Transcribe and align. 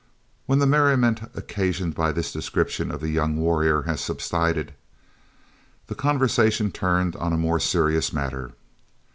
When 0.47 0.57
the 0.57 0.65
merriment 0.65 1.29
occasioned 1.35 1.93
by 1.93 2.11
this 2.11 2.31
description 2.31 2.89
of 2.91 3.01
the 3.01 3.09
young 3.09 3.37
warrior 3.37 3.83
had 3.83 3.99
subsided, 3.99 4.73
the 5.85 5.93
conversation 5.93 6.71
turned 6.71 7.15
on 7.17 7.39
more 7.39 7.59
serious 7.59 8.11
matters. 8.11 8.53